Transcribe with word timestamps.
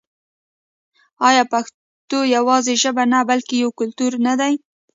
آیا 1.27 1.43
پښتو 1.51 2.19
یوازې 2.35 2.73
ژبه 2.83 3.03
نه 3.13 3.19
بلکې 3.29 3.55
یو 3.63 3.69
کلتور 3.79 4.11
نه 4.27 4.33
دی؟ 4.39 4.53